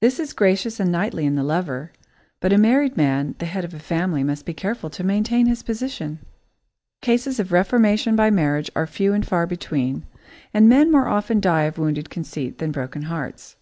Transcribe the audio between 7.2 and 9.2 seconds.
of reformation by marriage are few